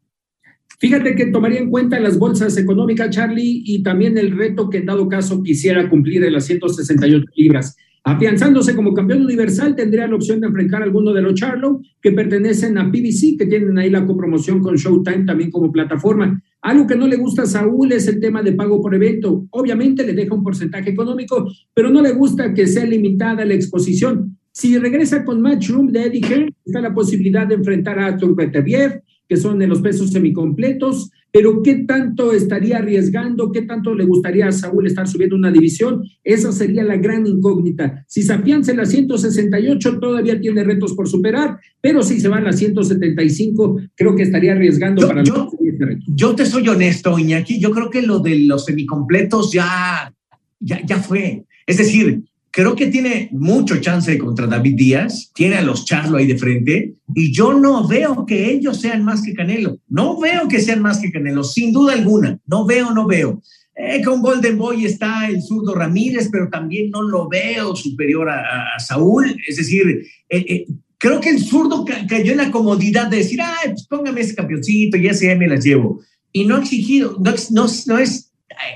[0.85, 4.85] Fíjate que tomaría en cuenta las bolsas económicas, Charlie, y también el reto que en
[4.85, 7.75] dado caso quisiera cumplir de las 168 libras.
[8.05, 12.13] Afianzándose como campeón universal, tendría la opción de enfrentar a alguno de los Charlo que
[12.13, 16.39] pertenecen a PBC, que tienen ahí la copromoción con Showtime también como plataforma.
[16.61, 19.47] Algo que no le gusta a Saúl es el tema de pago por evento.
[19.53, 24.37] Obviamente le deja un porcentaje económico, pero no le gusta que sea limitada la exposición.
[24.53, 29.03] Si regresa con Matchroom de Eddie Hearn, está la posibilidad de enfrentar a Artur Beteviev,
[29.29, 33.51] que son de los pesos semicompletos, pero ¿qué tanto estaría arriesgando?
[33.51, 36.05] ¿Qué tanto le gustaría a Saúl estar subiendo una división?
[36.23, 38.05] Esa sería la gran incógnita.
[38.07, 42.37] Si se afianza en la 168, todavía tiene retos por superar, pero si se va
[42.37, 47.59] a la 175, creo que estaría arriesgando para yo, este yo te soy honesto, Iñaki,
[47.59, 50.15] yo creo que lo de los semicompletos ya,
[50.61, 51.45] ya, ya fue.
[51.67, 52.23] Es decir,
[52.55, 56.95] creo que tiene mucho chance contra David Díaz, tiene a los Charlo ahí de frente,
[57.13, 59.79] y yo no veo que ellos sean más que Canelo.
[59.89, 62.39] No veo que sean más que Canelo, sin duda alguna.
[62.47, 63.43] No veo, no veo.
[63.75, 68.79] Eh, con Golden Boy está el zurdo Ramírez, pero también no lo veo superior a,
[68.79, 69.37] Saúl.
[69.49, 73.71] Es decir, eh, eh, creo que el zurdo cayó en la comodidad de decir, ay,
[73.71, 76.03] pues póngame ese campeoncito y ese me las llevo.
[76.31, 78.33] Y no ha exigido, no, no, no es,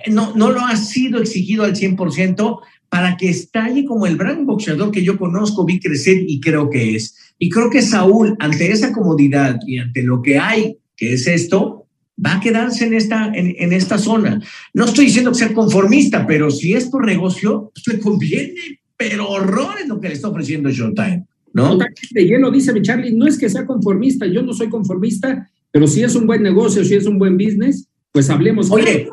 [0.08, 4.90] no, no lo ha sido exigido al 100%, para que estalle como el gran boxeador
[4.90, 7.14] que yo conozco, vi crecer y creo que es.
[7.38, 11.86] Y creo que Saúl, ante esa comodidad y ante lo que hay, que es esto,
[12.24, 14.42] va a quedarse en esta, en, esta zona.
[14.74, 19.76] No estoy diciendo que sea conformista, pero si es por negocio, pues conviene, pero horror
[19.80, 21.24] es lo que le está ofreciendo Showtime.
[21.52, 21.78] ¿no?
[22.14, 25.86] Él lo dice, mi Charlie, no es que sea conformista, yo no soy conformista, pero
[25.86, 28.70] si es un buen negocio, si es un buen business, pues hablemos.
[28.70, 29.08] Oye,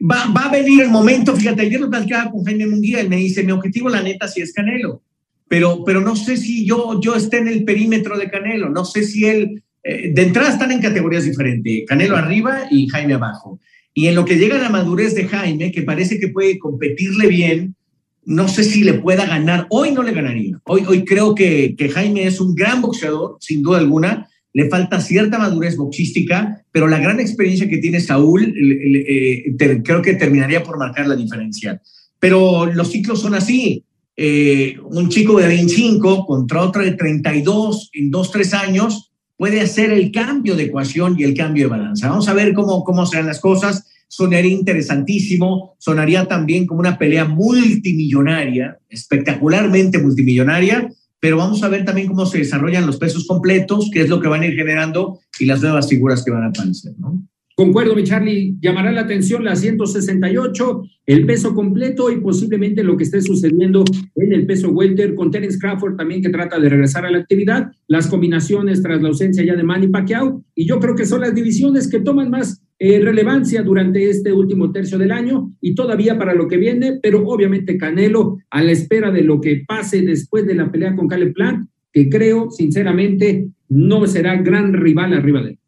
[0.00, 3.16] va, va, a venir el momento, fíjate, ayer lo platicaba con Jaime Munguía, él me
[3.16, 5.02] dice, mi objetivo la neta sí es Canelo,
[5.48, 9.04] pero, pero no sé si yo, yo esté en el perímetro de Canelo, no sé
[9.04, 13.60] si él, eh, de entrada están en categorías diferentes, Canelo arriba y Jaime abajo.
[13.96, 17.28] Y en lo que llega a la madurez de Jaime, que parece que puede competirle
[17.28, 17.76] bien,
[18.24, 19.66] no sé si le pueda ganar.
[19.70, 20.58] Hoy no le ganaría.
[20.64, 25.00] Hoy, hoy creo que, que Jaime es un gran boxeador, sin duda alguna, le falta
[25.00, 29.52] cierta madurez boxística, pero la gran experiencia que tiene Saúl eh,
[29.82, 31.82] creo que terminaría por marcar la diferencia.
[32.20, 33.84] Pero los ciclos son así.
[34.16, 39.92] Eh, un chico de 25 contra otro de 32 en dos, tres años puede hacer
[39.92, 42.08] el cambio de ecuación y el cambio de balanza.
[42.08, 43.84] Vamos a ver cómo, cómo serán las cosas.
[44.06, 50.88] Sonaría interesantísimo, sonaría también como una pelea multimillonaria, espectacularmente multimillonaria,
[51.24, 54.28] pero vamos a ver también cómo se desarrollan los pesos completos, qué es lo que
[54.28, 57.26] van a ir generando y las nuevas figuras que van a aparecer, ¿no?
[57.56, 58.56] Concuerdo, mi Charlie.
[58.60, 64.32] Llamará la atención la 168, el peso completo y posiblemente lo que esté sucediendo en
[64.34, 68.06] el peso welter con Terence Crawford también que trata de regresar a la actividad, las
[68.06, 71.88] combinaciones tras la ausencia ya de Manny Pacquiao y yo creo que son las divisiones
[71.88, 76.46] que toman más eh, relevancia durante este último tercio del año y todavía para lo
[76.46, 80.70] que viene, pero obviamente Canelo a la espera de lo que pase después de la
[80.70, 85.58] pelea con Caleb Plant, que creo sinceramente no será gran rival arriba de él.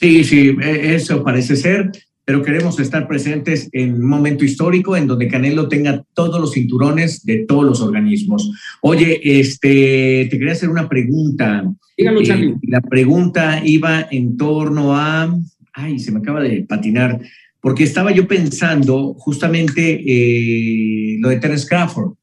[0.00, 1.90] Sí, sí, e, eso parece ser,
[2.24, 7.22] pero queremos estar presentes en un momento histórico en donde Canelo tenga todos los cinturones
[7.26, 8.50] de todos los organismos.
[8.80, 11.70] Oye, este, te quería hacer una pregunta.
[11.98, 15.38] Dígalo, eh, la pregunta iba en torno a,
[15.74, 17.20] ay, se me acaba de patinar,
[17.60, 22.14] porque estaba yo pensando justamente eh, lo de Terence Crawford.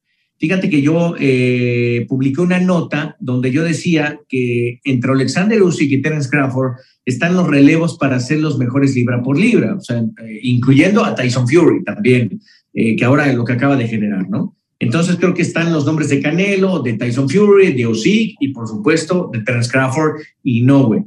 [0.42, 6.02] Fíjate que yo eh, publiqué una nota donde yo decía que entre Alexander Usyk y
[6.02, 11.14] Terence Crawford están los relevos para ser los mejores libra por libra, eh, incluyendo a
[11.14, 12.42] Tyson Fury también,
[12.74, 14.58] eh, que ahora es lo que acaba de generar, ¿no?
[14.80, 18.68] Entonces creo que están los nombres de Canelo, de Tyson Fury, de Usyk y por
[18.68, 21.06] supuesto de Terence Crawford y Noe.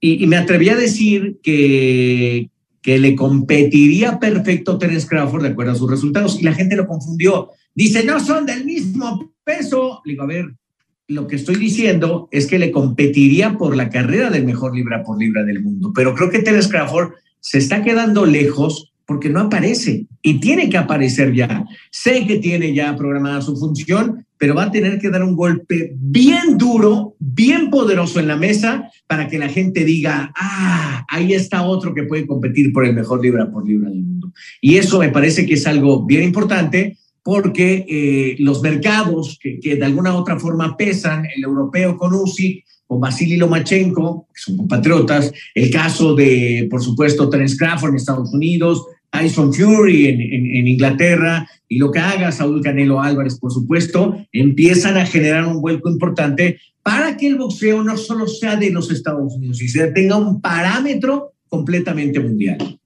[0.00, 2.50] Y, me atreví a decir que
[2.88, 6.86] que le competiría perfecto Terence Crawford de acuerdo a sus resultados y la gente lo
[6.86, 7.50] confundió.
[7.74, 10.00] Dice, no son del mismo peso.
[10.04, 10.54] Le digo, a ver,
[11.06, 15.18] lo que estoy diciendo es que le competiría por la carrera del mejor libra por
[15.18, 20.04] libra del mundo, pero creo que Terence Crawford se está quedando lejos porque no aparece
[20.20, 21.64] y tiene que aparecer ya.
[21.90, 25.94] Sé que tiene ya programada su función, pero va a tener que dar un golpe
[25.96, 31.62] bien duro, bien poderoso en la mesa para que la gente diga, ah, ahí está
[31.62, 34.30] otro que puede competir por el mejor libra por libra del mundo.
[34.60, 39.76] Y eso me parece que es algo bien importante porque eh, los mercados que, que,
[39.76, 44.56] de alguna u otra forma pesan, el europeo con Usyk, con Vasily Lomachenko, que son
[44.58, 50.56] compatriotas, el caso de, por supuesto, Terence Crawford en Estados Unidos, Tyson Fury en, en,
[50.56, 55.60] en, Inglaterra y lo que haga Saúl Canelo Álvarez, por supuesto, empiezan a generar un
[55.60, 60.16] vuelco importante para que el boxeo no solo sea de los Estados Unidos, sino tenga
[60.16, 62.78] un parámetro completamente mundial.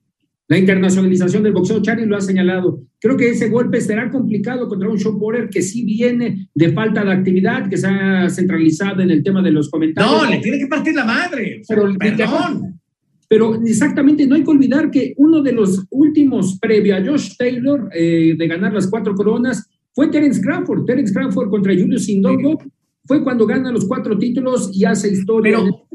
[0.49, 2.83] La internacionalización del boxeo, Charlie lo ha señalado.
[2.99, 7.03] Creo que ese golpe será complicado contra un Sean Porter que sí viene de falta
[7.03, 10.11] de actividad, que se ha centralizado en el tema de los comentarios.
[10.11, 11.61] No, le tiene que partir la madre.
[11.67, 12.81] Pero, perdón.
[13.27, 17.89] Pero exactamente, no hay que olvidar que uno de los últimos previo a Josh Taylor
[17.93, 20.85] eh, de ganar las cuatro coronas fue Terence Crawford.
[20.85, 22.59] Terence Crawford contra Julius Indongo
[23.05, 25.57] fue cuando gana los cuatro títulos y hace historia.
[25.57, 25.87] Pero,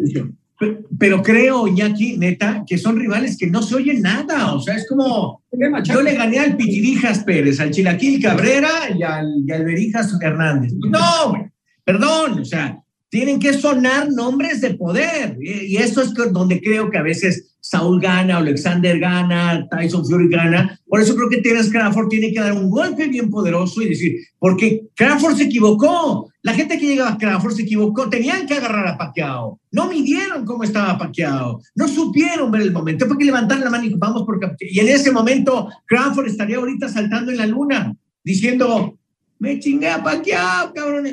[0.59, 4.55] pero, pero creo, Iñaki, neta, que son rivales que no se oyen nada.
[4.55, 5.43] O sea, es como.
[5.85, 10.73] Yo le gané al Pitirijas Pérez, al Chilaquil Cabrera y al, y al Berijas Hernández.
[10.75, 11.43] No, güey.
[11.85, 12.79] Perdón, o sea,
[13.11, 15.39] tienen que sonar nombres de poder.
[15.41, 20.79] Y eso es donde creo que a veces Saúl gana, Alexander gana, Tyson Fury gana.
[20.87, 24.17] Por eso creo que Terence Crawford tiene que dar un golpe bien poderoso y decir,
[24.39, 26.31] porque Crawford se equivocó.
[26.43, 28.09] La gente que llegaba a Crawford se equivocó.
[28.09, 29.61] Tenían que agarrar a Pacquiao.
[29.73, 31.61] No midieron cómo estaba Pacquiao.
[31.75, 33.07] No supieron ver el momento.
[33.07, 34.49] Fue que levantar la mano y vamos porque...
[34.61, 37.95] Y en ese momento Crawford estaría ahorita saltando en la luna
[38.25, 38.99] diciendo,
[39.39, 41.07] me chingué a Pacquiao, cabrón.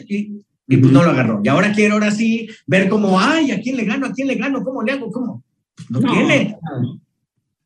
[0.68, 1.42] Y pues no lo agarró.
[1.44, 4.08] Y ahora quiero, ahora sí, ver cómo, ay, ¿a quién le gano?
[4.08, 4.64] ¿A quién le gano?
[4.64, 5.12] ¿Cómo le hago?
[5.12, 5.44] ¿Cómo?
[5.76, 6.58] Pues no, no, tiene.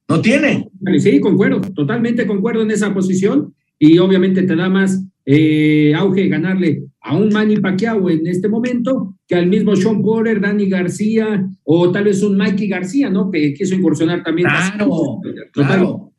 [0.07, 0.69] No tiene.
[0.99, 3.53] Sí, concuerdo, totalmente concuerdo en esa posición.
[3.77, 9.15] Y obviamente te da más eh, auge ganarle a un Manny Pacquiao en este momento
[9.27, 13.29] que al mismo Sean Porter, Dani García o tal vez un Mikey García, ¿no?
[13.29, 14.49] Que quiso incursionar también.
[14.49, 15.21] Claro,
[15.53, 16.11] claro.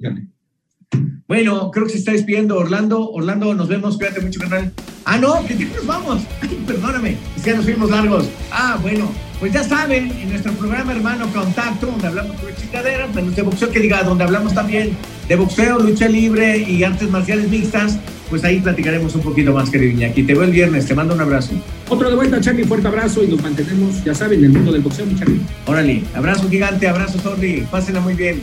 [1.26, 3.10] Bueno, creo que se está despidiendo Orlando.
[3.10, 3.96] Orlando, nos vemos.
[3.96, 4.72] Cuídate mucho, canal.
[5.12, 6.22] Ah, no, que nos vamos.
[6.40, 8.26] Ay, perdóname, es que nos fuimos largos.
[8.52, 13.34] Ah, bueno, pues ya saben, en nuestro programa hermano Contacto, donde hablamos de chingaderas, menos
[13.34, 14.96] de boxeo, que diga, donde hablamos también
[15.26, 17.98] de boxeo, lucha libre y artes marciales mixtas,
[18.28, 20.22] pues ahí platicaremos un poquito más, querido Iñaki.
[20.22, 21.54] Te veo el viernes, te mando un abrazo.
[21.88, 24.82] Otro de vuelta, Charlie, fuerte abrazo y nos mantenemos, ya saben, en el mundo del
[24.82, 25.40] boxeo, Charlie.
[25.66, 28.42] Órale, abrazo gigante, abrazo, Sorry, pásenla muy bien.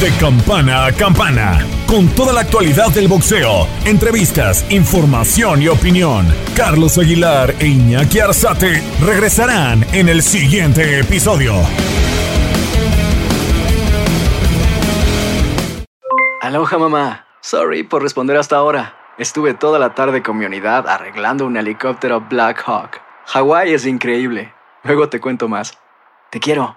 [0.00, 6.26] De campana a campana, con toda la actualidad del boxeo, entrevistas, información y opinión.
[6.54, 11.54] Carlos Aguilar e Iñaki Arzate regresarán en el siguiente episodio.
[16.42, 17.26] Aloha mamá.
[17.40, 18.96] Sorry por responder hasta ahora.
[19.16, 23.00] Estuve toda la tarde con mi unidad arreglando un helicóptero Black Hawk.
[23.28, 24.52] Hawái es increíble.
[24.84, 25.78] Luego te cuento más.
[26.30, 26.76] Te quiero.